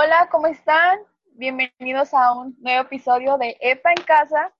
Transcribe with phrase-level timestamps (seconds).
[0.00, 1.00] Hola, ¿cómo están?
[1.32, 4.54] Bienvenidos a un nuevo episodio de EPA en Casa.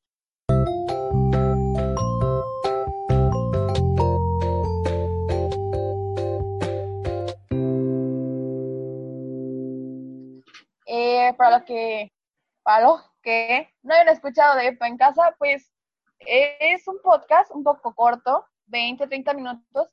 [10.87, 12.13] Eh, para los que,
[12.65, 12.89] para
[13.23, 15.73] que no hayan escuchado de EPA en Casa, pues
[16.19, 19.89] es un podcast un poco corto, 20, 30 minutos,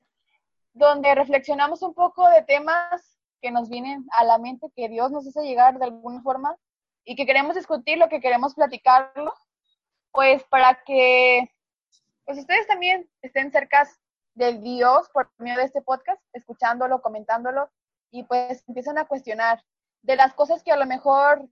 [0.73, 3.14] donde reflexionamos un poco de temas
[3.45, 6.57] que nos vienen a la mente, que Dios nos hace llegar de alguna forma
[7.03, 9.31] y que queremos discutir, lo que queremos platicarlo,
[10.11, 11.53] pues para que
[12.25, 13.87] pues ustedes también estén cerca
[14.33, 17.69] de Dios por medio de este podcast, escuchándolo, comentándolo
[18.09, 19.63] y pues empiezan a cuestionar
[20.01, 21.47] de las cosas que a lo mejor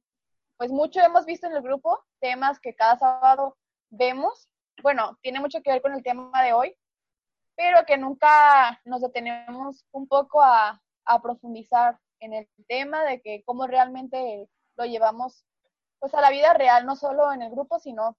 [0.57, 3.55] pues mucho hemos visto en el grupo, temas que cada sábado
[3.91, 4.49] vemos.
[4.81, 6.75] Bueno, tiene mucho que ver con el tema de hoy,
[7.55, 13.43] pero que nunca nos detenemos un poco a, a profundizar en el tema de que
[13.45, 15.45] cómo realmente lo llevamos
[15.99, 18.17] pues a la vida real, no solo en el grupo, sino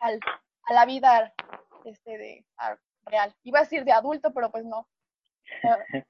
[0.00, 0.20] al,
[0.64, 1.34] a la vida
[1.84, 2.46] este, de,
[3.04, 3.34] real.
[3.42, 4.88] Iba a decir de adulto, pero pues no.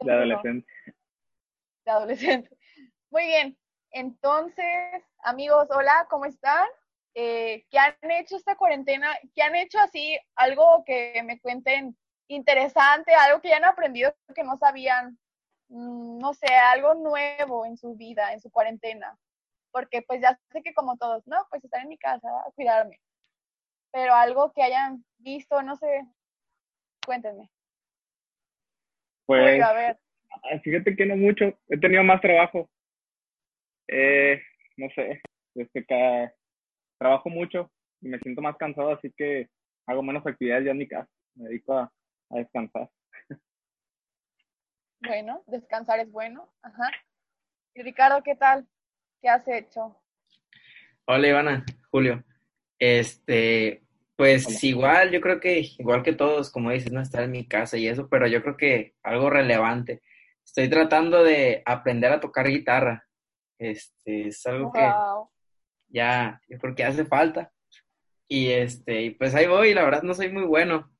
[0.00, 0.66] De adolescente.
[1.84, 2.56] De adolescente.
[3.10, 3.56] Muy bien.
[3.90, 6.66] Entonces, amigos, hola, ¿cómo están?
[7.14, 9.16] Eh, ¿Qué han hecho esta cuarentena?
[9.34, 10.18] ¿Qué han hecho así?
[10.34, 11.96] Algo que me cuenten
[12.34, 15.18] interesante, algo que ya han aprendido que no sabían,
[15.68, 19.18] mm, no sé, algo nuevo en su vida, en su cuarentena.
[19.70, 23.00] Porque pues ya sé que como todos, no, pues estar en mi casa, a cuidarme.
[23.92, 26.04] Pero algo que hayan visto, no sé,
[27.04, 27.50] cuéntenme.
[29.26, 29.98] Pues, a ver.
[30.30, 32.68] Ah, fíjate que no mucho, he tenido más trabajo.
[33.88, 34.40] Eh,
[34.76, 35.20] no sé,
[35.54, 36.30] desde que
[36.98, 37.70] trabajo mucho
[38.00, 39.48] y me siento más cansado, así que
[39.86, 41.08] hago menos actividades ya en mi casa.
[41.34, 41.92] Me dedico a,
[42.34, 42.90] a descansar.
[45.00, 46.52] Bueno, descansar es bueno.
[46.62, 46.90] Ajá.
[47.74, 48.66] Y Ricardo, ¿qué tal?
[49.20, 50.00] ¿Qué has hecho?
[51.06, 52.24] Hola, Ivana, Julio.
[52.78, 53.84] Este,
[54.16, 57.76] pues igual, yo creo que igual que todos, como dices, no estar en mi casa
[57.76, 60.02] y eso, pero yo creo que algo relevante.
[60.44, 63.06] Estoy tratando de aprender a tocar guitarra.
[63.58, 64.90] Este, es algo que
[65.88, 67.52] ya, yo creo que hace falta.
[68.26, 70.93] Y este, y pues ahí voy, la verdad no soy muy bueno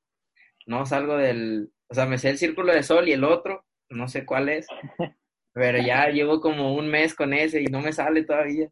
[0.65, 4.07] no salgo del, o sea, me sé el círculo de sol y el otro, no
[4.07, 4.67] sé cuál es,
[5.53, 8.69] pero ya llevo como un mes con ese y no me sale todavía.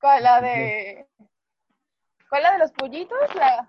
[0.00, 1.06] ¿Cuál la de,
[2.28, 3.34] cuál la de los pollitos?
[3.34, 3.68] La...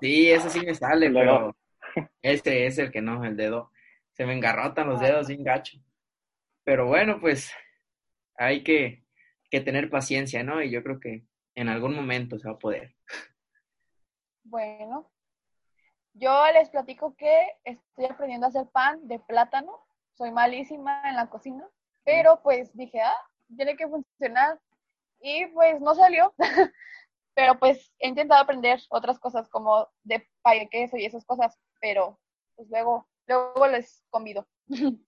[0.00, 1.56] Sí, ese sí me sale, pero
[2.22, 3.70] este es el que no, el dedo.
[4.12, 5.78] Se me engarrotan los dedos sin gacho.
[6.64, 7.52] Pero bueno, pues
[8.36, 9.04] hay que,
[9.50, 10.62] que tener paciencia, ¿no?
[10.62, 11.24] Y yo creo que
[11.54, 12.94] en algún momento se va a poder.
[14.44, 15.10] Bueno,
[16.18, 19.72] yo les platico que estoy aprendiendo a hacer pan de plátano.
[20.14, 21.68] Soy malísima en la cocina,
[22.04, 23.16] pero pues dije, ah,
[23.56, 24.58] tiene que funcionar.
[25.20, 26.34] Y pues no salió.
[27.38, 31.56] pero pues he intentado aprender otras cosas como de pay de queso y esas cosas,
[31.80, 32.18] pero
[32.56, 34.44] pues luego, luego les convido.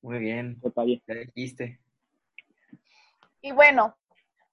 [0.00, 0.58] Muy bien,
[1.06, 1.78] ya dijiste.
[3.42, 3.94] Y bueno,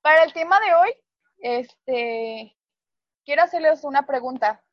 [0.02, 0.94] para el tema de hoy,
[1.40, 2.58] este,
[3.24, 4.65] quiero hacerles una pregunta.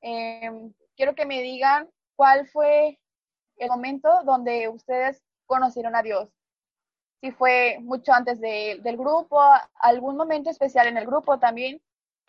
[0.00, 2.98] Em, quiero que me digan cuál fue
[3.56, 6.28] el momento donde ustedes conocieron a Dios.
[7.20, 9.40] Si fue mucho antes del grupo,
[9.80, 11.80] algún momento especial en el grupo también,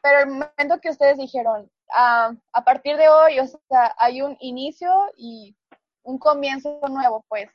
[0.01, 4.37] pero el momento que ustedes dijeron, ah, a partir de hoy, o sea, hay un
[4.39, 5.55] inicio y
[6.03, 7.49] un comienzo nuevo, pues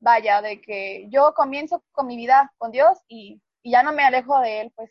[0.00, 4.04] vaya, de que yo comienzo con mi vida con Dios y, y ya no me
[4.04, 4.90] alejo de Él, pues,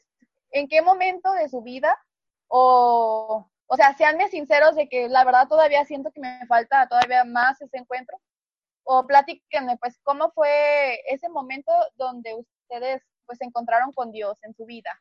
[0.51, 1.97] ¿en qué momento de su vida
[2.47, 7.25] o o sea, seanme sinceros de que la verdad todavía siento que me falta todavía
[7.25, 8.17] más ese encuentro.
[8.83, 14.53] O platíquenme, pues, ¿cómo fue ese momento donde ustedes, pues, se encontraron con Dios en
[14.53, 14.97] su vida?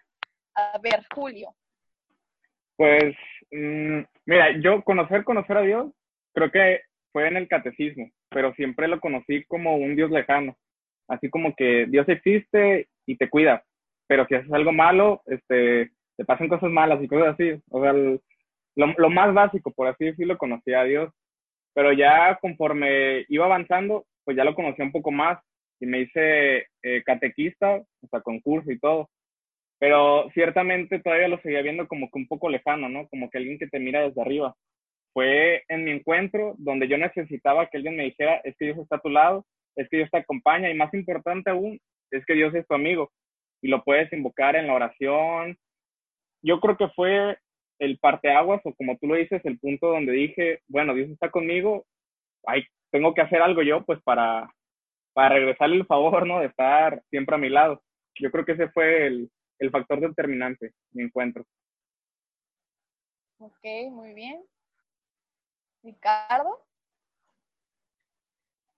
[0.55, 1.55] A ver, Julio.
[2.77, 3.15] Pues,
[3.53, 5.93] mm, mira, yo conocer, conocer a Dios,
[6.35, 6.81] creo que
[7.13, 10.57] fue en el catecismo, pero siempre lo conocí como un Dios lejano.
[11.09, 13.65] Así como que Dios existe y te cuida,
[14.09, 17.63] pero si haces algo malo, este, te pasan cosas malas y cosas así.
[17.71, 17.93] O sea,
[18.77, 21.13] lo, más básico, por así decirlo, conocía a Dios.
[21.75, 25.39] Pero ya conforme iba avanzando, pues ya lo conocía un poco más
[25.81, 29.11] y me hice eh, catequista, o sea, concurso y todo.
[29.79, 33.09] Pero ciertamente todavía lo seguía viendo como que un poco lejano, ¿no?
[33.09, 34.55] Como que alguien que te mira desde arriba.
[35.13, 38.97] Fue en mi encuentro donde yo necesitaba que alguien me dijera, es que Dios está
[38.97, 39.45] a tu lado,
[39.77, 41.79] es que Dios te acompaña y más importante aún,
[42.11, 43.11] es que Dios es tu amigo
[43.63, 45.59] y lo puedes invocar en la oración.
[46.43, 47.37] Yo creo que fue
[47.79, 51.87] el parteaguas o como tú lo dices, el punto donde dije, bueno, Dios está conmigo,
[52.47, 54.51] ay, tengo que hacer algo yo pues para,
[55.13, 56.41] para regresarle el favor, ¿no?
[56.41, 57.83] De estar siempre a mi lado.
[58.19, 61.45] Yo creo que ese fue el, el factor determinante, mi encuentro.
[63.39, 64.43] Ok, muy bien.
[65.83, 66.65] Ricardo.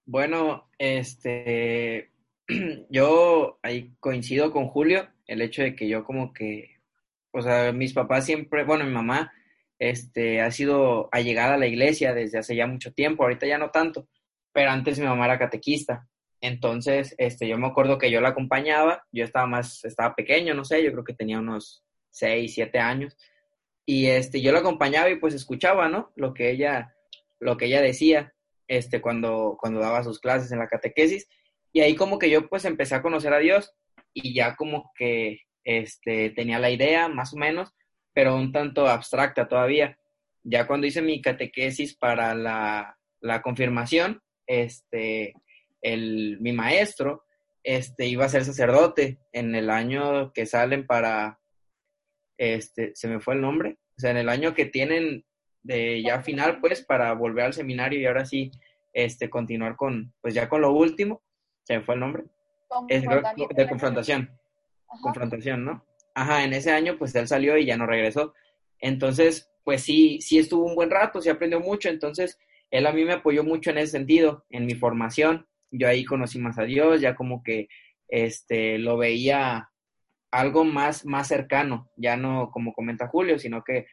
[0.04, 2.10] Bueno, este,
[2.90, 6.77] yo ahí coincido con Julio, el hecho de que yo como que,
[7.32, 9.32] o sea, mis papás siempre, bueno, mi mamá,
[9.78, 13.70] este, ha sido allegada a la iglesia desde hace ya mucho tiempo, ahorita ya no
[13.70, 14.08] tanto,
[14.52, 16.08] pero antes mi mamá era catequista.
[16.40, 20.64] Entonces, este, yo me acuerdo que yo la acompañaba, yo estaba más, estaba pequeño, no
[20.64, 23.16] sé, yo creo que tenía unos 6, 7 años,
[23.84, 26.12] y este, yo la acompañaba y pues escuchaba, ¿no?
[26.14, 26.94] Lo que ella,
[27.40, 28.34] lo que ella decía,
[28.68, 31.28] este, cuando, cuando daba sus clases en la catequesis,
[31.72, 33.74] y ahí como que yo pues empecé a conocer a Dios,
[34.12, 37.74] y ya como que, este, tenía la idea, más o menos,
[38.14, 39.98] pero un tanto abstracta todavía.
[40.42, 45.34] Ya cuando hice mi catequesis para la, la confirmación, este,
[45.82, 47.24] el, mi maestro
[47.62, 51.38] este, iba a ser sacerdote en el año que salen para,
[52.38, 55.26] este, se me fue el nombre, o sea, en el año que tienen
[55.62, 58.50] de ya final, pues, para volver al seminario y ahora sí,
[58.94, 61.20] este, continuar con, pues ya con lo último,
[61.64, 62.24] se me fue el nombre,
[62.88, 64.30] de confrontación,
[65.02, 65.84] confrontación, ¿no?
[66.14, 68.34] Ajá, en ese año, pues él salió y ya no regresó.
[68.80, 72.38] Entonces, pues sí, sí estuvo un buen rato, sí aprendió mucho, entonces
[72.70, 76.38] él a mí me apoyó mucho en ese sentido, en mi formación, yo ahí conocí
[76.38, 77.68] más a Dios, ya como que
[78.08, 79.70] este, lo veía
[80.30, 83.86] algo más, más cercano, ya no como comenta Julio, sino que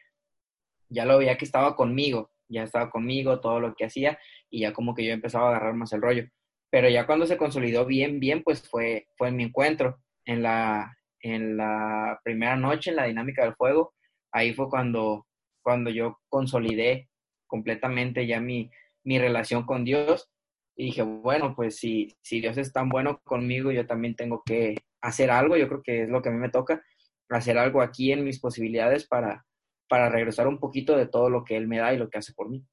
[0.88, 4.18] ya lo veía que estaba conmigo, ya estaba conmigo, todo lo que hacía,
[4.50, 6.28] y ya como que yo empezaba a agarrar más el rollo.
[6.70, 10.98] Pero ya cuando se consolidó bien, bien, pues fue, fue en mi encuentro, en la,
[11.20, 13.94] en la primera noche, en la dinámica del fuego,
[14.32, 15.26] ahí fue cuando,
[15.62, 17.08] cuando yo consolidé
[17.46, 18.70] completamente ya mi,
[19.04, 20.28] mi relación con Dios
[20.76, 24.76] y dije, bueno, pues si, si Dios es tan bueno conmigo, yo también tengo que
[25.00, 26.82] hacer algo, yo creo que es lo que a mí me toca,
[27.30, 29.46] hacer algo aquí en mis posibilidades para,
[29.88, 32.34] para regresar un poquito de todo lo que Él me da y lo que hace
[32.34, 32.64] por mí.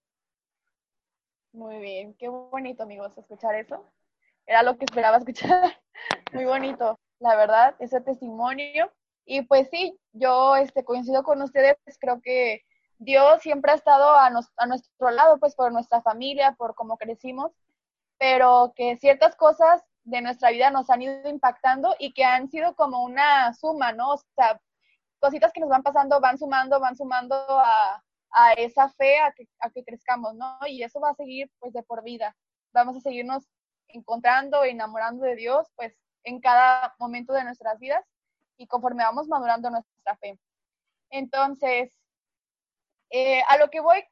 [1.54, 3.94] Muy bien, qué bonito amigos escuchar eso.
[4.46, 5.80] Era lo que esperaba escuchar.
[6.34, 8.92] Muy bonito, la verdad, ese testimonio.
[9.26, 12.62] Y pues sí, yo este, coincido con ustedes, creo que
[13.00, 17.52] Dios siempre ha estado a, a nuestro lado, pues por nuestra familia, por cómo crecimos
[18.24, 22.74] pero que ciertas cosas de nuestra vida nos han ido impactando y que han sido
[22.74, 24.14] como una suma, ¿no?
[24.14, 24.62] O sea,
[25.20, 29.50] cositas que nos van pasando van sumando, van sumando a, a esa fe, a que,
[29.60, 30.58] a que crezcamos, ¿no?
[30.68, 32.34] Y eso va a seguir pues de por vida.
[32.74, 33.44] Vamos a seguirnos
[33.90, 35.94] encontrando, enamorando de Dios, pues
[36.24, 38.06] en cada momento de nuestras vidas
[38.58, 40.40] y conforme vamos madurando nuestra fe.
[41.10, 41.92] Entonces,
[43.10, 44.04] eh, a lo que voy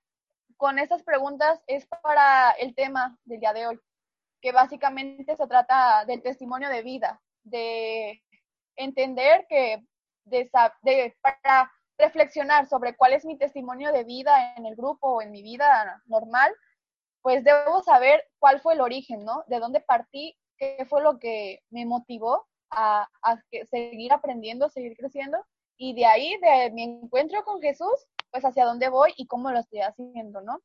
[0.57, 3.79] con estas preguntas es para el tema del día de hoy
[4.41, 8.21] que básicamente se trata del testimonio de vida, de
[8.75, 9.83] entender que
[10.25, 10.49] de,
[11.21, 15.43] para reflexionar sobre cuál es mi testimonio de vida en el grupo o en mi
[15.43, 16.51] vida normal,
[17.21, 19.43] pues debo saber cuál fue el origen, ¿no?
[19.47, 24.95] De dónde partí, qué fue lo que me motivó a, a seguir aprendiendo, a seguir
[24.95, 25.43] creciendo,
[25.75, 29.59] y de ahí, de mi encuentro con Jesús, pues hacia dónde voy y cómo lo
[29.59, 30.61] estoy haciendo, ¿no?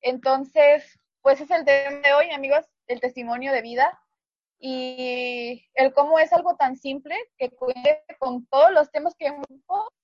[0.00, 4.00] Entonces, pues es el tema de hoy, amigos el testimonio de vida
[4.58, 9.46] y el cómo es algo tan simple que cuente con todos los temas que hemos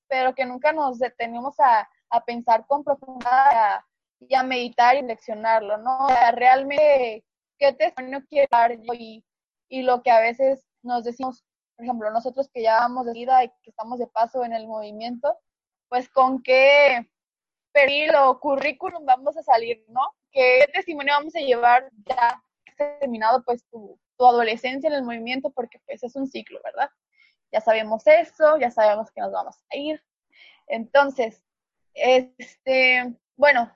[0.09, 3.81] pero que nunca nos detenemos a, a pensar con profundidad
[4.21, 6.07] y a meditar y leccionarlo, ¿no?
[6.07, 7.25] O sea, realmente,
[7.59, 8.93] ¿qué testimonio quiero dar yo?
[8.95, 9.25] Y,
[9.69, 11.45] y lo que a veces nos decimos,
[11.77, 14.67] por ejemplo, nosotros que ya vamos de vida y que estamos de paso en el
[14.67, 15.39] movimiento,
[15.89, 17.09] pues con qué
[17.73, 20.01] perfil o currículum vamos a salir, ¿no?
[20.33, 22.43] ¿Qué testimonio vamos a llevar ya
[22.77, 26.89] terminado pues tu, adolescencia en el movimiento porque pues es un ciclo, ¿verdad?
[27.53, 30.03] Ya sabemos eso, ya sabemos que nos vamos a ir.
[30.67, 31.43] Entonces,
[31.93, 33.71] este, bueno,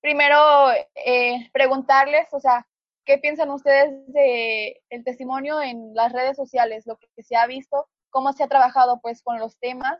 [0.00, 2.66] primero eh, preguntarles, o sea,
[3.04, 7.88] ¿qué piensan ustedes de el testimonio en las redes sociales, lo que se ha visto,
[8.10, 9.98] cómo se ha trabajado pues con los temas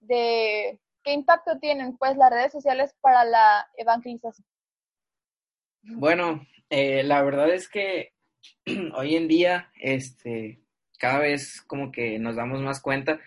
[0.00, 4.46] de qué impacto tienen pues las redes sociales para la evangelización?
[5.82, 8.12] Bueno, eh, la verdad es que
[8.94, 10.60] hoy en día, este,
[10.98, 13.20] cada vez como que nos damos más cuenta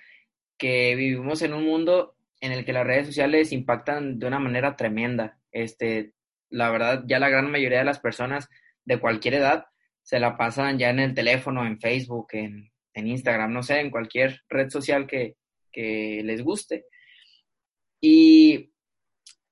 [0.58, 4.76] que vivimos en un mundo en el que las redes sociales impactan de una manera
[4.76, 5.40] tremenda.
[5.52, 6.14] Este,
[6.54, 8.48] la verdad, ya la gran mayoría de las personas
[8.86, 9.66] de cualquier edad
[10.04, 14.42] se la pasan ya en el teléfono, en Facebook, en, Instagram, no sé, en cualquier
[14.50, 15.36] red social que,
[15.72, 16.86] que les guste.
[18.00, 18.72] Y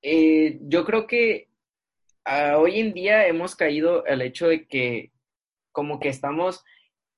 [0.03, 1.47] eh, yo creo que
[2.27, 5.11] uh, hoy en día hemos caído el hecho de que
[5.71, 6.63] como que estamos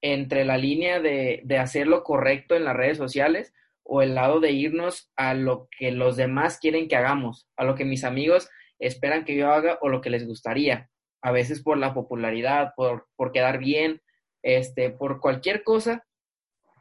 [0.01, 4.39] entre la línea de, de hacer lo correcto en las redes sociales o el lado
[4.39, 8.49] de irnos a lo que los demás quieren que hagamos, a lo que mis amigos
[8.79, 10.89] esperan que yo haga o lo que les gustaría.
[11.21, 14.01] A veces por la popularidad, por, por quedar bien,
[14.41, 16.05] este, por cualquier cosa,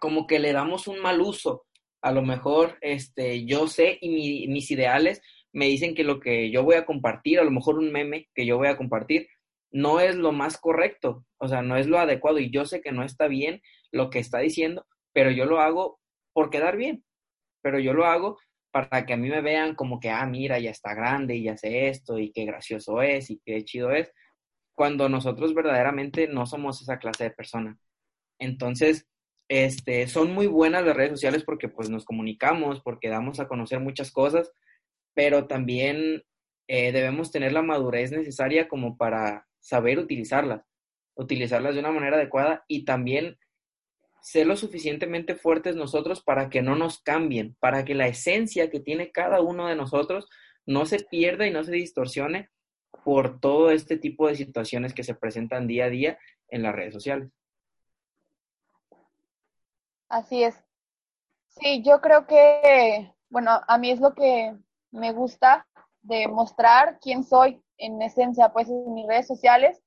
[0.01, 1.65] como que le damos un mal uso.
[2.03, 5.23] A lo mejor este, yo sé y mis ideales
[5.53, 8.47] me dicen que lo que yo voy a compartir, a lo mejor un meme que
[8.47, 9.29] yo voy a compartir,
[9.71, 12.93] no es lo más correcto, o sea, no es lo adecuado y yo sé que
[12.93, 16.01] no está bien lo que está diciendo, pero yo lo hago
[16.33, 17.05] por quedar bien,
[17.63, 18.39] pero yo lo hago
[18.73, 21.57] para que a mí me vean como que, ah, mira, ya está grande y ya
[21.57, 24.11] sé esto y qué gracioso es y qué chido es,
[24.75, 27.79] cuando nosotros verdaderamente no somos esa clase de persona.
[28.39, 29.07] Entonces,
[29.49, 33.81] este, son muy buenas las redes sociales porque pues nos comunicamos, porque damos a conocer
[33.81, 34.51] muchas cosas,
[35.15, 36.23] pero también
[36.69, 40.65] eh, debemos tener la madurez necesaria como para saber utilizarlas,
[41.15, 43.37] utilizarlas de una manera adecuada y también
[44.23, 48.81] ser lo suficientemente fuertes nosotros para que no nos cambien, para que la esencia que
[48.81, 50.29] tiene cada uno de nosotros
[50.65, 52.49] no se pierda y no se distorsione
[53.05, 56.95] por todo este tipo de situaciones que se presentan día a día en las redes
[56.95, 57.31] sociales.
[60.09, 60.55] Así es.
[61.49, 64.55] Sí, yo creo que, bueno, a mí es lo que
[64.91, 65.67] me gusta
[66.03, 69.83] de mostrar quién soy en esencia, pues en mis redes sociales,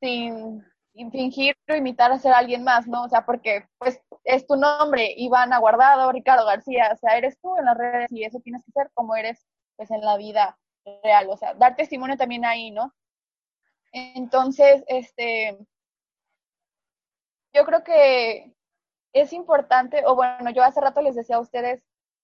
[0.00, 0.64] sin,
[1.10, 3.04] fingir o imitar a ser alguien más, ¿no?
[3.04, 7.56] O sea, porque pues es tu nombre, Ivana Guardado, Ricardo García, o sea, eres tú
[7.56, 10.58] en las redes y eso tienes que ser como eres pues en la vida
[11.02, 12.92] real, o sea, dar testimonio también ahí, ¿no?
[13.92, 15.58] Entonces, este,
[17.52, 18.54] yo creo que
[19.12, 21.82] es importante, o bueno, yo hace rato les decía a ustedes,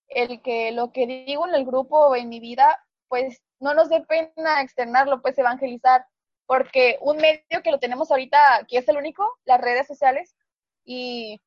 [0.09, 3.89] el que lo que digo en el grupo o en mi vida, pues no nos
[3.89, 6.07] dé pena externarlo, pues evangelizar,
[6.47, 10.37] porque un medio que lo tenemos ahorita, que es el único, las redes sociales,
[10.85, 11.41] y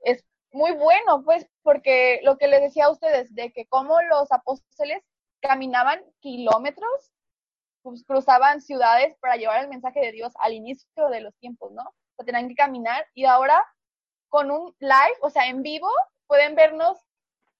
[0.00, 4.30] es muy bueno, pues, porque lo que les decía a ustedes, de que como los
[4.32, 5.02] apóstoles
[5.40, 7.12] caminaban kilómetros,
[7.82, 11.82] pues, cruzaban ciudades para llevar el mensaje de Dios al inicio de los tiempos, ¿no?
[11.82, 13.64] O sea, tenían que caminar y ahora
[14.28, 15.88] con un live, o sea, en vivo,
[16.26, 16.98] pueden vernos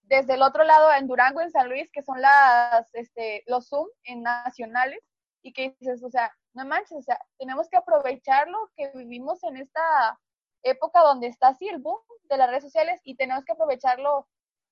[0.02, 3.86] desde el otro lado en Durango, en San Luis, que son las, este, los Zoom
[4.04, 5.00] en nacionales,
[5.42, 9.57] y que dices, o sea, no manches, o sea, tenemos que aprovecharlo que vivimos en
[9.57, 10.19] esta
[10.62, 14.28] época donde está así el boom de las redes sociales y tenemos que aprovecharlo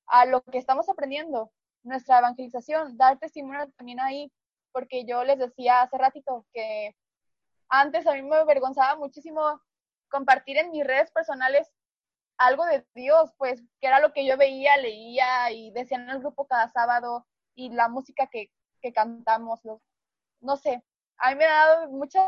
[0.07, 4.33] a lo que estamos aprendiendo, nuestra evangelización, dar testimonio también ahí,
[4.73, 6.95] porque yo les decía hace ratito que
[7.69, 9.61] antes a mí me avergonzaba muchísimo
[10.11, 11.71] compartir en mis redes personales
[12.39, 16.21] algo de Dios, pues, que era lo que yo veía, leía y decían en el
[16.21, 19.61] grupo cada sábado y la música que, que cantamos,
[20.41, 20.85] no sé,
[21.19, 22.21] a mí me ha dado mucha,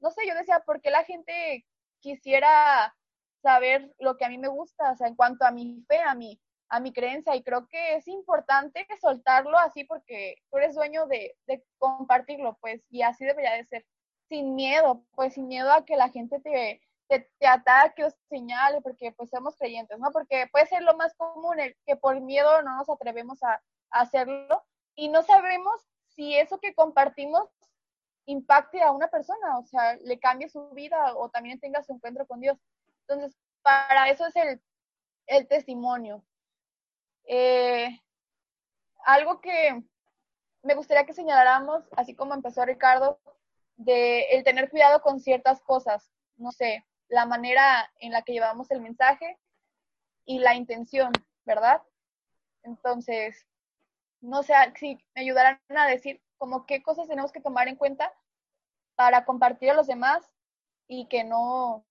[0.00, 1.66] no sé, yo decía, ¿por qué la gente
[2.00, 2.94] quisiera
[3.42, 4.92] saber lo que a mí me gusta?
[4.92, 7.96] O sea, en cuanto a mi fe, a mi, a mi creencia, y creo que
[7.96, 11.36] es importante soltarlo así porque tú eres dueño de,
[11.78, 13.86] compartirlo, pues, y así debería de ser,
[14.28, 16.80] sin miedo, pues, sin miedo a que la gente te
[17.18, 20.10] te, ataque o señale, porque pues somos creyentes, ¿no?
[20.12, 23.60] Porque puede ser lo más común, el que por miedo no nos atrevemos a,
[23.92, 25.74] hacerlo y no sabemos
[26.06, 27.48] si eso que compartimos
[28.26, 32.26] impacte a una persona, o sea, le cambie su vida o también tenga su encuentro
[32.26, 32.58] con Dios.
[33.02, 34.60] Entonces, para eso es el,
[35.26, 36.24] el testimonio.
[37.24, 38.00] Eh,
[39.04, 39.82] algo que
[40.62, 43.20] me gustaría que señaláramos, así como empezó Ricardo,
[43.76, 46.10] de el tener cuidado con ciertas cosas.
[46.36, 49.38] No sé, la manera en la que llevamos el mensaje
[50.24, 51.12] y la intención,
[51.44, 51.82] ¿verdad?
[52.62, 53.46] Entonces,
[54.20, 58.12] no sé si me ayudarán a decir como qué cosas tenemos que tomar en cuenta
[58.96, 60.32] para compartir a los demás
[60.88, 61.84] y que no,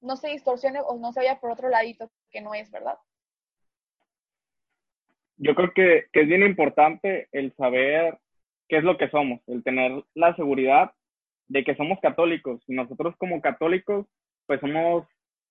[0.00, 2.98] no se distorsione o no se vaya por otro ladito que no es, ¿verdad?
[5.36, 8.18] Yo creo que, que es bien importante el saber
[8.68, 10.92] qué es lo que somos, el tener la seguridad
[11.48, 12.64] de que somos católicos.
[12.66, 14.06] Y nosotros como católicos
[14.46, 15.06] pues somos,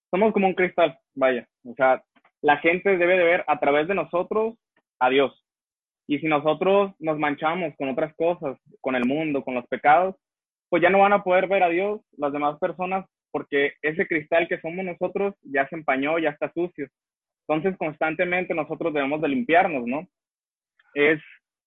[0.09, 1.47] somos como un cristal, vaya.
[1.65, 2.03] O sea,
[2.41, 4.55] la gente debe de ver a través de nosotros
[4.97, 5.42] a Dios.
[6.07, 10.15] Y si nosotros nos manchamos con otras cosas, con el mundo, con los pecados,
[10.69, 14.47] pues ya no van a poder ver a Dios las demás personas porque ese cristal
[14.47, 16.87] que somos nosotros ya se empañó, ya está sucio.
[17.47, 20.07] Entonces, constantemente nosotros debemos de limpiarnos, ¿no?
[20.93, 21.19] Es,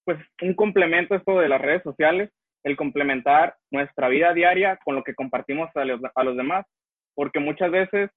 [0.04, 2.30] pues, un complemento esto de las redes sociales,
[2.62, 6.64] el complementar nuestra vida diaria con lo que compartimos a los, demás,
[7.14, 8.10] porque muchas veces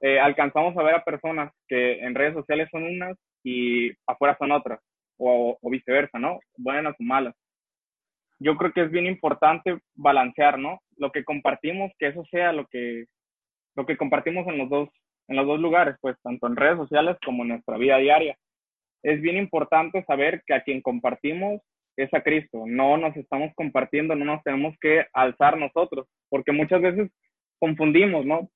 [0.00, 4.52] eh, alcanzamos a ver a personas que en redes sociales son unas y afuera son
[4.52, 4.80] otras,
[5.18, 6.40] o, o viceversa, ¿no?
[6.56, 7.34] Buenas o malas
[8.38, 10.80] yo creo que es bien importante balancear, ¿no?
[10.96, 13.06] Lo que compartimos, que eso sea lo que,
[13.74, 14.88] lo que compartimos en los dos,
[15.28, 18.36] en los dos lugares, pues tanto en redes sociales como en nuestra vida diaria.
[19.02, 21.60] Es bien importante saber que a quien compartimos
[21.96, 26.82] es a Cristo, no nos estamos compartiendo, no nos tenemos que alzar nosotros, porque muchas
[26.82, 27.10] veces
[27.58, 28.50] confundimos, ¿no?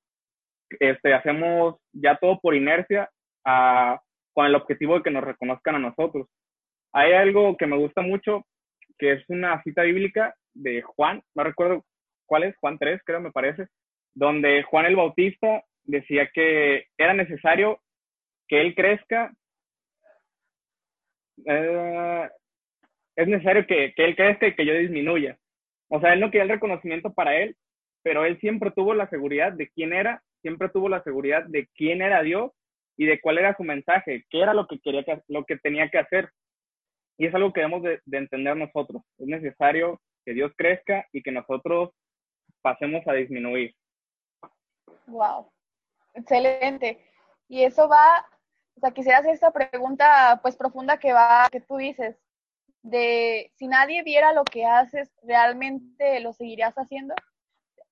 [0.79, 3.09] Este, hacemos ya todo por inercia
[3.47, 3.99] a,
[4.35, 6.29] con el objetivo de que nos reconozcan a nosotros.
[6.93, 8.47] Hay algo que me gusta mucho
[8.99, 11.85] que es una cita bíblica de Juan, no recuerdo
[12.27, 13.67] cuál es, Juan 3 creo me parece,
[14.15, 17.81] donde Juan el Bautista decía que era necesario
[18.49, 19.33] que él crezca,
[21.47, 22.29] eh,
[23.17, 25.39] es necesario que, que él crezca y que yo disminuya.
[25.89, 27.57] O sea, él no quería el reconocimiento para él,
[28.03, 32.03] pero él siempre tuvo la seguridad de quién era, siempre tuvo la seguridad de quién
[32.03, 32.53] era Dios
[32.97, 35.99] y de cuál era su mensaje, qué era lo que quería lo que tenía que
[35.99, 36.31] hacer.
[37.21, 39.03] Y es algo que debemos de, entender nosotros.
[39.19, 41.91] Es necesario que Dios crezca y que nosotros
[42.63, 43.75] pasemos a disminuir.
[45.07, 45.53] Wow,
[46.15, 47.05] excelente.
[47.47, 48.27] Y eso va,
[48.75, 52.17] o sea, quisiera hacer esta pregunta pues profunda que va, que tú dices,
[52.81, 57.15] de si nadie viera lo que haces, ¿realmente lo seguirías haciendo?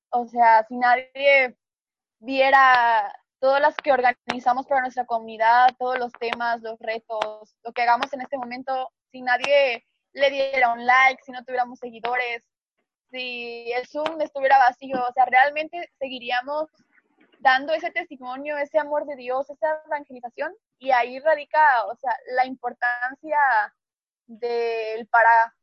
[0.09, 1.55] O sea, si nadie
[2.19, 7.83] viera todas las que organizamos para nuestra comunidad, todos los temas, los retos, lo que
[7.83, 12.43] hagamos en este momento, si nadie le diera un like, si no tuviéramos seguidores,
[13.11, 16.69] si el Zoom estuviera vacío, o sea, realmente seguiríamos
[17.41, 22.47] dando ese testimonio, ese amor de Dios, esa evangelización, y ahí radica, o sea, la
[22.47, 23.39] importancia
[24.27, 25.55] del para,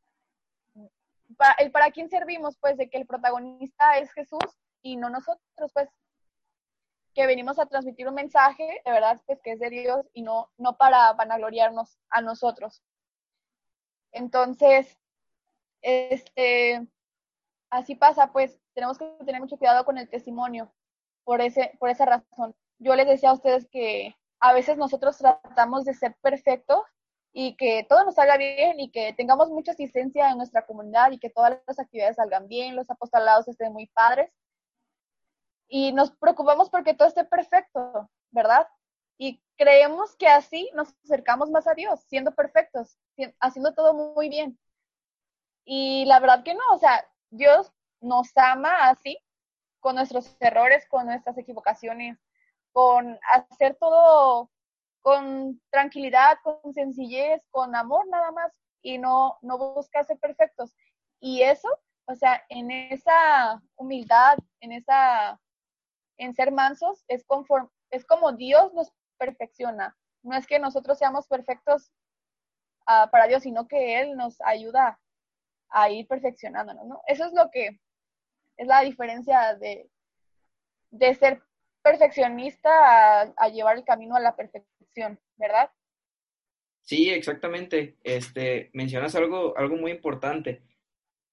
[1.60, 4.45] el para quién servimos, pues, de que el protagonista es Jesús
[4.81, 5.89] y no nosotros, pues,
[7.13, 10.51] que venimos a transmitir un mensaje, de verdad, pues, que es de Dios y no,
[10.58, 12.84] no para vanagloriarnos a nosotros.
[14.15, 14.97] Entonces,
[15.82, 16.88] este,
[17.69, 20.73] así pasa, pues tenemos que tener mucho cuidado con el testimonio
[21.25, 22.56] por, ese, por esa razón.
[22.80, 26.82] Yo les decía a ustedes que a veces nosotros tratamos de ser perfectos
[27.34, 31.19] y que todo nos salga bien y que tengamos mucha asistencia en nuestra comunidad y
[31.19, 34.32] que todas las actividades salgan bien, los apostolados estén muy padres.
[35.67, 38.65] Y nos preocupamos porque todo esté perfecto, ¿verdad?
[39.17, 42.97] Y creemos que así nos acercamos más a Dios, siendo perfectos,
[43.39, 44.60] haciendo todo muy bien.
[45.65, 49.17] Y la verdad que no, o sea, Dios nos ama así,
[49.80, 52.17] con nuestros errores, con nuestras equivocaciones,
[52.71, 54.49] con hacer todo
[55.06, 58.51] con tranquilidad, con sencillez, con amor nada más,
[58.82, 60.75] y no, no busca ser perfectos.
[61.19, 61.69] Y eso,
[62.06, 65.39] o sea, en esa humildad, en esa,
[66.17, 69.95] en ser mansos, es, conforme, es como Dios nos perfecciona.
[70.23, 71.91] No es que nosotros seamos perfectos
[72.88, 74.99] uh, para Dios, sino que Él nos ayuda
[75.69, 77.01] a ir perfeccionándonos, ¿no?
[77.08, 77.80] Eso es lo que
[78.58, 79.89] es la diferencia de,
[80.91, 81.41] de ser
[81.84, 85.69] perfeccionista a, a, llevar el camino a la perfección, ¿verdad?
[86.82, 87.97] Sí, exactamente.
[88.04, 90.63] Este, mencionas algo, algo muy importante.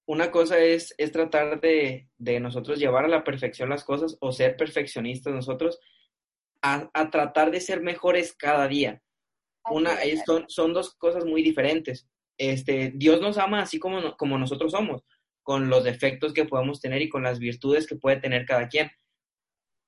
[0.07, 4.33] Una cosa es, es tratar de, de nosotros llevar a la perfección las cosas o
[4.33, 5.79] ser perfeccionistas nosotros,
[6.62, 9.03] a, tratar de ser mejores cada día.
[9.70, 12.09] Una, son, son dos cosas muy diferentes.
[12.38, 15.03] Este, Dios nos ama así como, como nosotros somos,
[15.42, 18.90] con los defectos que podemos tener y con las virtudes que puede tener cada quien.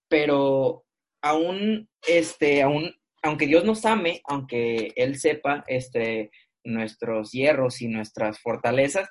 [0.09, 0.85] Pero
[1.23, 6.31] aún, este, aún, aunque Dios nos ame, aunque Él sepa este,
[6.65, 9.09] nuestros hierros y nuestras fortalezas,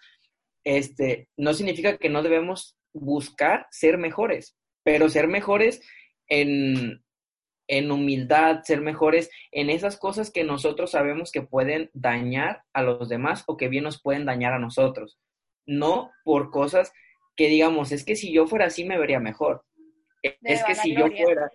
[0.65, 5.81] este, no significa que no debemos buscar ser mejores, pero ser mejores
[6.29, 7.02] en,
[7.77, 13.09] en humildad, ser mejores en esas cosas que nosotros sabemos que pueden dañar a los
[13.09, 15.17] demás o que bien nos pueden dañar a nosotros.
[15.65, 16.93] No por cosas
[17.35, 19.65] que digamos, es que si yo fuera así me vería mejor.
[20.21, 21.49] es que si yo fuera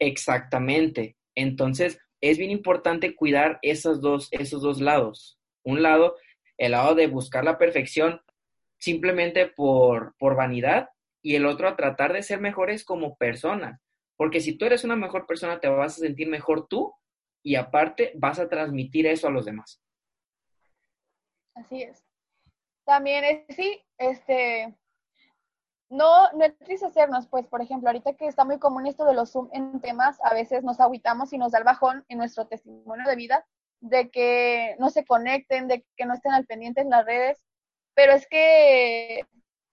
[0.00, 1.16] exactamente.
[1.36, 5.38] Entonces, es bien importante cuidar esos dos, esos dos lados.
[5.62, 6.16] Un lado,
[6.58, 8.20] el lado de buscar la perfección
[8.78, 10.88] simplemente por, por vanidad
[11.22, 13.80] y el otro a tratar de ser mejores como personas
[14.20, 16.94] porque si tú eres una mejor persona, te vas a sentir mejor tú
[17.42, 19.82] y aparte vas a transmitir eso a los demás.
[21.54, 22.04] Así es.
[22.84, 24.76] También es, sí, este,
[25.88, 29.48] no, no entristecernos, pues, por ejemplo, ahorita que está muy común esto de los Zoom
[29.54, 33.16] en temas, a veces nos aguitamos y nos da el bajón en nuestro testimonio de
[33.16, 33.46] vida
[33.80, 37.42] de que no se conecten, de que no estén al pendiente en las redes,
[37.94, 39.24] pero es que,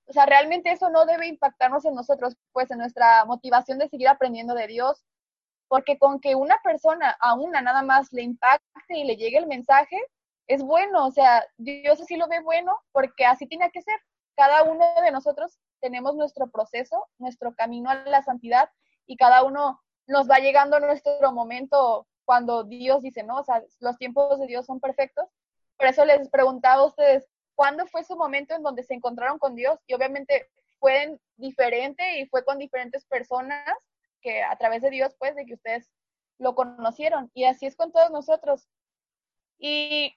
[0.08, 4.08] o sea, realmente eso no debe impactarnos en nosotros, pues, en nuestra motivación de seguir
[4.08, 5.04] aprendiendo de Dios,
[5.67, 9.48] porque con que una persona a una nada más le impacte y le llegue el
[9.48, 9.98] mensaje,
[10.48, 14.00] es bueno, o sea, Dios así lo ve bueno porque así tiene que ser.
[14.36, 18.70] Cada uno de nosotros tenemos nuestro proceso, nuestro camino a la santidad
[19.06, 23.98] y cada uno nos va llegando nuestro momento cuando Dios dice, no, o sea, los
[23.98, 25.26] tiempos de Dios son perfectos.
[25.78, 29.56] Por eso les preguntaba a ustedes, ¿cuándo fue su momento en donde se encontraron con
[29.56, 29.80] Dios?
[29.88, 30.48] Y obviamente
[30.80, 33.67] fue diferente y fue con diferentes personas
[34.22, 35.89] que a través de Dios, pues, de que ustedes
[36.38, 37.32] lo conocieron.
[37.34, 38.70] Y así es con todos nosotros.
[39.58, 40.15] Y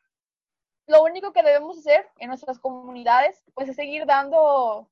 [0.87, 4.91] lo único que debemos hacer en nuestras comunidades, pues, es seguir dando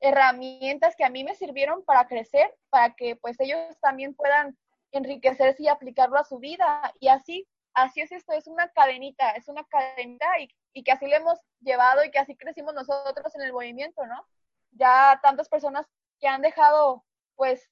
[0.00, 4.56] herramientas que a mí me sirvieron para crecer, para que, pues, ellos también puedan
[4.90, 6.94] enriquecerse y aplicarlo a su vida.
[6.98, 7.46] Y así,
[7.82, 11.38] así es esto, es una cadenita, es una cadenita y, y que así le hemos
[11.60, 14.26] llevado y que así crecimos nosotros en el movimiento, ¿no?
[14.72, 15.86] Ya tantas personas
[16.20, 17.04] que han dejado,
[17.36, 17.70] pues,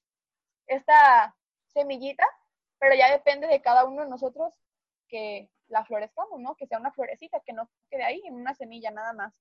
[0.67, 1.35] esta
[1.67, 2.25] semillita,
[2.79, 4.53] pero ya depende de cada uno de nosotros
[5.07, 6.55] que la florezcamos, ¿no?
[6.55, 9.33] Que sea una florecita, que no quede ahí en una semilla nada más.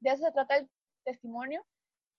[0.00, 0.70] De eso se trata el
[1.04, 1.64] testimonio.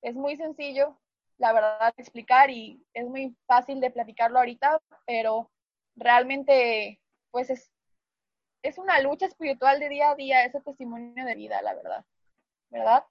[0.02, 1.00] Es muy sencillo,
[1.38, 5.52] la verdad, explicar y es muy fácil de platicarlo ahorita, pero
[5.96, 7.01] realmente,
[7.32, 7.72] pues es,
[8.62, 12.06] es una lucha espiritual de día a día, ese testimonio de vida, la verdad,
[12.70, 13.06] ¿verdad?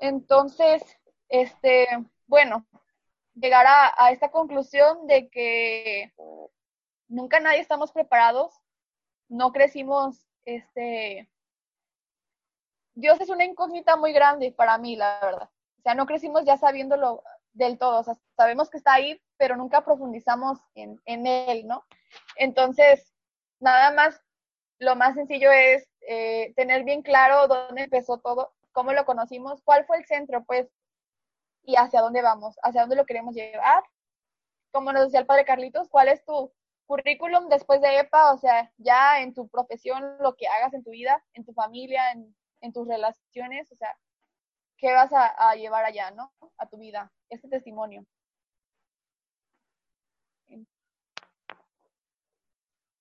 [0.00, 0.82] Entonces,
[1.28, 1.86] este,
[2.26, 2.66] bueno,
[3.34, 6.12] llegar a, esta conclusión de que
[7.08, 8.54] nunca nadie estamos preparados,
[9.28, 11.28] no crecimos, este,
[12.94, 15.50] Dios es una incógnita muy grande para mí, la verdad.
[15.78, 17.22] O sea, no crecimos ya sabiéndolo
[17.56, 21.84] del todo, o sea, sabemos que está ahí, pero nunca profundizamos en, él, ¿no?
[22.36, 23.12] Entonces,
[23.60, 24.20] nada más,
[24.78, 29.86] lo más sencillo es eh, tener bien claro dónde empezó todo, cómo lo conocimos, cuál
[29.86, 30.68] fue el centro, pues,
[31.62, 33.82] y hacia dónde vamos, hacia dónde lo queremos llevar.
[34.70, 36.52] Como nos decía el padre Carlitos, ¿cuál es tu
[36.86, 38.32] currículum después de EPA?
[38.32, 42.12] O sea, ya en tu profesión, lo que hagas en tu vida, en tu familia,
[42.12, 43.96] en, tus relaciones, o sea,
[44.76, 46.32] ¿qué vas a, llevar allá, no?
[46.58, 48.04] A tu vida, este testimonio.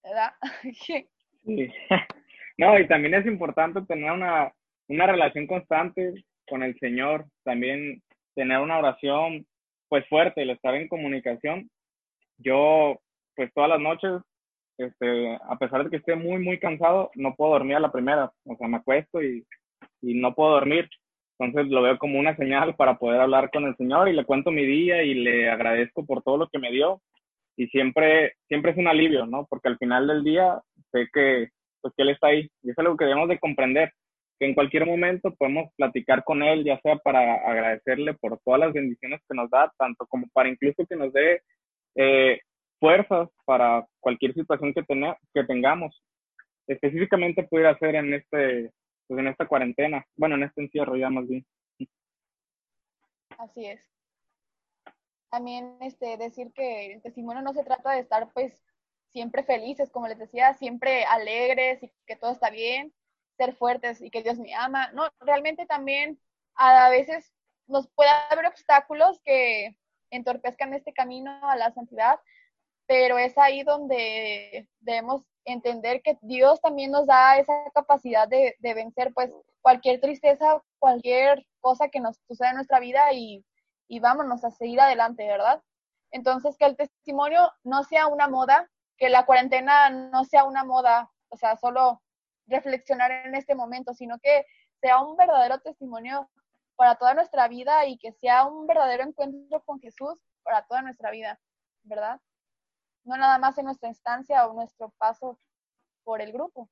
[0.03, 0.33] ¿Verdad?
[0.85, 1.07] sí.
[2.57, 4.49] No, y también es importante tener una,
[4.88, 6.13] una relación constante
[6.47, 7.25] con el Señor.
[7.43, 8.01] También
[8.33, 9.45] tener una oración
[9.89, 11.69] pues fuerte, el estar en comunicación.
[12.38, 12.97] Yo
[13.35, 14.21] pues todas las noches,
[14.77, 18.31] este, a pesar de que esté muy, muy cansado, no puedo dormir a la primera,
[18.45, 19.45] o sea, me acuesto y,
[20.01, 20.89] y no puedo dormir.
[21.38, 24.52] Entonces lo veo como una señal para poder hablar con el Señor y le cuento
[24.52, 27.02] mi día y le agradezco por todo lo que me dio.
[27.58, 29.45] Y siempre, siempre es un alivio, ¿no?
[29.50, 31.50] Porque al final del día sé que,
[31.82, 32.50] pues, que Él está ahí.
[32.63, 33.91] Y es algo que debemos de comprender
[34.39, 38.74] que en cualquier momento podemos platicar con él, ya sea para agradecerle por todas las
[38.74, 41.41] bendiciones que nos da, tanto como para incluso que nos dé
[41.95, 42.41] eh,
[42.80, 44.84] fuerzas para cualquier situación que,
[45.34, 46.02] que tengamos.
[46.67, 48.71] Específicamente pudiera ser en este
[49.07, 51.45] pues en esta cuarentena, bueno, en este encierro ya más bien.
[53.37, 53.91] Así es.
[55.29, 58.63] También este decir que el testimonio no se trata de estar pues
[59.11, 62.93] siempre felices, como les decía, siempre alegres y que todo está bien,
[63.37, 64.91] ser fuertes y que Dios me ama.
[64.93, 66.19] No, realmente también
[66.55, 67.33] a veces
[67.67, 69.77] nos puede haber obstáculos que
[70.11, 72.19] entorpezcan este camino a la santidad,
[72.87, 79.13] pero es ahí donde debemos entender que Dios también nos da esa capacidad de, vencer
[79.13, 79.31] pues
[79.62, 83.45] cualquier tristeza, cualquier cosa que nos suceda en nuestra vida y,
[83.88, 85.62] y vámonos a seguir adelante, ¿verdad?
[86.12, 91.12] Entonces, que el testimonio no sea una moda, que la cuarentena no sea una moda,
[91.29, 92.01] o sea, solo
[92.47, 94.45] reflexionar en este momento, sino que
[94.81, 96.29] sea un verdadero testimonio
[96.75, 101.12] para toda nuestra vida y que sea un verdadero encuentro con Jesús para toda nuestra
[101.12, 101.39] vida,
[101.84, 102.19] ¿verdad?
[103.05, 105.39] No nada más en nuestra instancia o nuestro paso
[106.03, 106.69] por el grupo.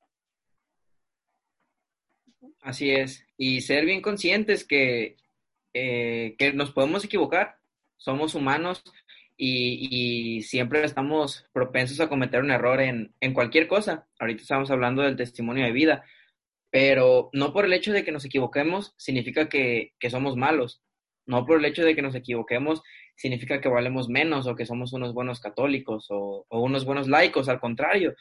[2.60, 5.16] Así es, y ser bien conscientes que,
[5.72, 7.58] eh, que nos podemos equivocar,
[7.96, 8.84] somos humanos
[9.36, 14.06] y, siempre estamos propensos a cometer un error en, cualquier cosa.
[14.18, 16.04] Ahorita estamos hablando del testimonio de vida,
[16.70, 20.82] pero no por el hecho de que nos equivoquemos significa que, somos malos.
[21.26, 22.82] No por el hecho de que nos equivoquemos
[23.16, 27.48] significa que valemos menos o que somos unos buenos católicos o, unos buenos laicos.
[27.48, 28.14] Al contrario,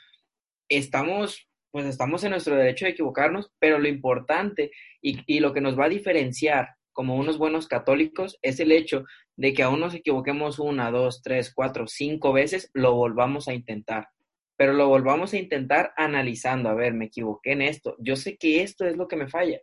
[0.70, 5.78] estamos, pues estamos en nuestro derecho de equivocarnos, pero lo importante y, lo que nos
[5.78, 9.04] va a diferenciar como unos buenos católicos es el hecho
[9.36, 14.10] de que aún nos equivoquemos una, dos, tres, cuatro, cinco veces, lo volvamos a intentar.
[14.56, 18.62] Pero lo volvamos a intentar analizando, a ver, me equivoqué en esto, yo sé que
[18.62, 19.60] esto es lo que me falla,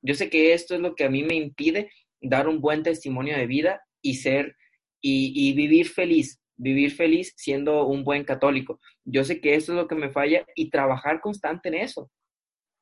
[0.00, 1.90] yo sé que esto es lo que a mí me impide
[2.22, 4.56] dar un buen testimonio de vida y ser
[5.00, 8.80] y, vivir feliz, vivir feliz siendo un buen católico.
[9.04, 12.10] Yo sé que esto es lo que me falla y trabajar constante en eso,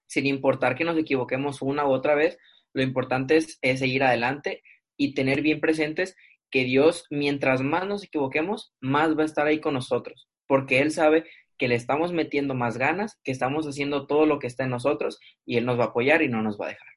[0.07, 2.38] sin importar que nos equivoquemos una u otra vez,
[2.72, 4.62] lo importante es, seguir adelante
[4.96, 6.16] y tener bien presentes
[6.50, 10.90] que Dios, mientras más nos equivoquemos, más va a estar ahí con nosotros, porque Él
[10.90, 11.24] sabe
[11.59, 15.18] que le estamos metiendo más ganas, que estamos haciendo todo lo que está en nosotros
[15.44, 16.88] y Él nos va a apoyar y no nos va a dejar.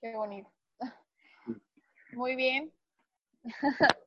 [0.00, 0.50] Qué bonito.
[2.12, 2.72] Muy bien.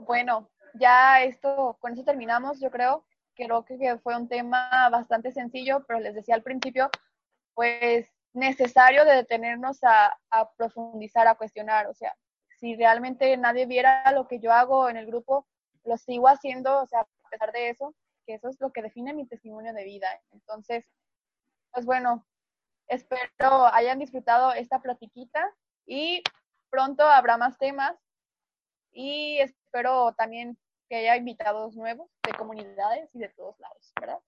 [0.00, 3.04] bueno, ya esto, con eso terminamos, yo creo.
[3.34, 6.90] Creo que fue un tema bastante sencillo, pero les decía al principio,
[7.54, 10.16] pues necesario de detenernos a,
[10.56, 11.86] profundizar, a cuestionar.
[11.88, 12.14] O sea,
[12.58, 15.46] si realmente nadie viera lo que yo hago en el grupo,
[15.84, 17.94] lo sigo haciendo, o sea, a pesar de eso,
[18.26, 20.08] que eso es lo que define mi testimonio de vida.
[20.32, 20.84] Entonces,
[21.72, 22.26] pues bueno,
[22.86, 25.52] espero hayan disfrutado esta platiquita
[25.86, 26.22] y
[26.70, 27.96] pronto habrá más temas
[28.94, 30.56] y espero también
[30.88, 34.20] que haya invitados nuevos de comunidades y de todos lados, ¿verdad?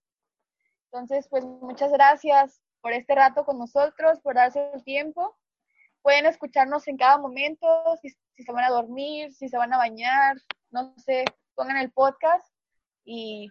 [0.87, 5.37] Entonces, pues muchas gracias por este rato con nosotros, por darse el tiempo.
[6.03, 7.67] Pueden escucharnos en cada momento,
[8.01, 10.37] si, se van a dormir, si se van a bañar,
[10.71, 11.25] no sé,
[11.55, 12.49] pongan el podcast
[13.05, 13.51] y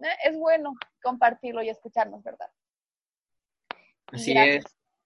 [0.00, 2.50] eh, es bueno compartirlo y escucharnos, ¿verdad?
[4.06, 4.64] Así es.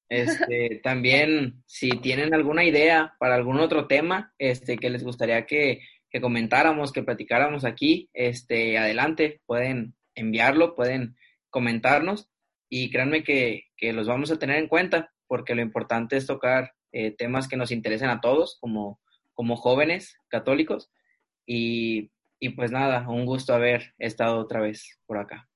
[0.09, 5.81] Este, también, si tienen alguna idea para algún otro tema este, que les gustaría que,
[6.11, 11.17] que comentáramos, que platicáramos aquí, este, adelante, pueden enviarlo, pueden
[11.51, 12.31] comentarnos
[12.69, 17.15] y créanme que, los vamos a tener en cuenta porque lo importante es tocar eh,
[17.15, 19.01] temas que nos interesen a todos como,
[19.35, 20.91] como jóvenes católicos
[21.47, 22.11] y,
[22.57, 25.49] pues nada, un gusto haber estado otra vez por acá.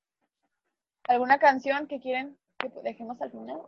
[1.05, 3.61] ¿Alguna canción que quieren que dejemos al final?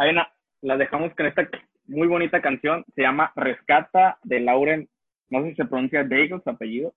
[0.00, 0.32] Hay una,
[0.62, 1.46] la dejamos con esta
[1.86, 4.88] muy bonita canción, se llama Rescata de Lauren,
[5.28, 6.94] no sé si se pronuncia Daigle, su apellido,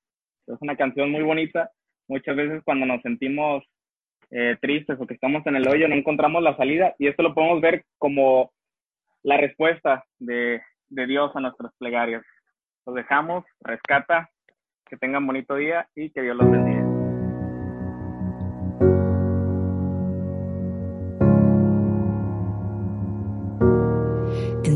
[0.47, 1.69] es una canción muy bonita,
[2.07, 3.65] muchas veces cuando nos sentimos
[4.31, 6.95] eh, tristes o que estamos en el hoyo, no encontramos la salida.
[6.97, 8.53] Y esto lo podemos ver como
[9.21, 12.23] la respuesta de, de Dios a nuestras plegarias.
[12.85, 14.29] Los dejamos, rescata,
[14.85, 16.82] que tengan bonito día y que Dios los bendiga.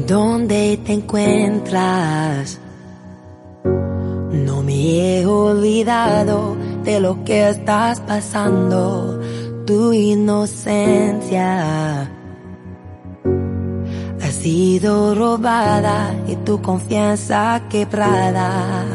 [0.07, 2.61] ¿En dónde te encuentras?
[4.31, 9.19] No me he olvidado de lo que estás pasando
[9.65, 11.43] tu inocencia
[14.21, 18.85] ha sido robada y tu confianza quebrada.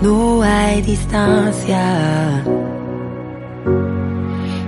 [0.00, 2.44] No hay distancia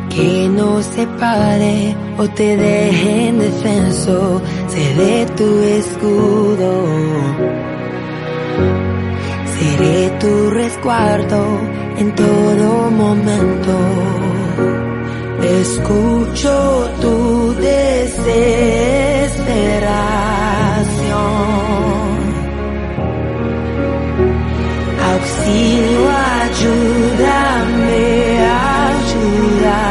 [0.09, 7.21] que nos separe o te deje en defenso, seré tu escudo
[9.61, 11.61] Seré tu resguardo
[11.99, 13.77] en todo momento.
[15.61, 20.30] Escucho tu desesperación.
[25.21, 26.09] Auxilio,
[26.41, 27.99] ayúdame,
[28.41, 29.90] ayúdame.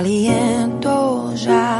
[0.00, 1.79] Aliento ya